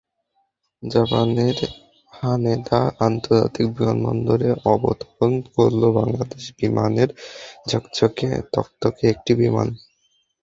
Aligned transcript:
জাপানের 0.83 1.57
হানেদা 2.13 2.79
আন্তর্জাতিক 3.07 3.67
বিমানবন্দরে 3.75 4.49
অবতরণ 4.65 5.31
করল 5.47 5.81
বাংলাদেশ 5.97 6.43
বিমানের 6.59 7.09
ঝকঝকে 7.69 8.29
তকতকে 8.53 9.03
একটি 9.13 9.31
বিমান। 9.41 9.67